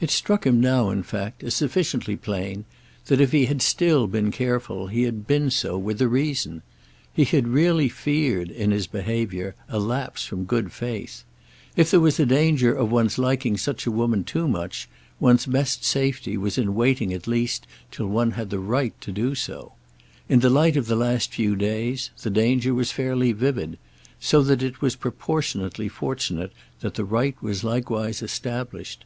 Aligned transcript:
It 0.00 0.10
struck 0.10 0.46
him 0.46 0.60
now 0.60 0.90
in 0.90 1.02
fact 1.02 1.42
as 1.42 1.54
sufficiently 1.54 2.14
plain 2.16 2.64
that 3.06 3.20
if 3.20 3.32
he 3.32 3.46
had 3.46 3.62
still 3.62 4.06
been 4.06 4.30
careful 4.30 4.88
he 4.88 5.04
had 5.04 5.26
been 5.26 5.50
so 5.50 5.80
for 5.80 6.04
a 6.04 6.08
reason. 6.08 6.62
He 7.12 7.24
had 7.24 7.48
really 7.48 7.88
feared, 7.88 8.50
in 8.50 8.70
his 8.70 8.86
behaviour, 8.86 9.56
a 9.68 9.78
lapse 9.80 10.24
from 10.24 10.44
good 10.44 10.72
faith; 10.72 11.24
if 11.76 11.90
there 11.90 12.00
was 12.00 12.20
a 12.20 12.26
danger 12.26 12.72
of 12.74 12.92
one's 12.92 13.18
liking 13.18 13.56
such 13.56 13.86
a 13.86 13.90
woman 13.92 14.22
too 14.24 14.46
much 14.46 14.88
one's 15.18 15.46
best 15.46 15.84
safety 15.84 16.36
was 16.36 16.58
in 16.58 16.74
waiting 16.74 17.12
at 17.12 17.26
least 17.26 17.66
till 17.90 18.06
one 18.06 18.32
had 18.32 18.50
the 18.50 18.60
right 18.60 19.00
to 19.00 19.10
do 19.12 19.34
so. 19.34 19.72
In 20.28 20.40
the 20.40 20.50
light 20.50 20.76
of 20.76 20.86
the 20.86 20.96
last 20.96 21.32
few 21.32 21.56
days 21.56 22.10
the 22.22 22.30
danger 22.30 22.74
was 22.74 22.92
fairly 22.92 23.32
vivid; 23.32 23.78
so 24.20 24.42
that 24.42 24.62
it 24.62 24.80
was 24.80 24.96
proportionately 24.96 25.88
fortunate 25.88 26.52
that 26.80 26.94
the 26.94 27.04
right 27.04 27.40
was 27.42 27.64
likewise 27.64 28.22
established. 28.22 29.04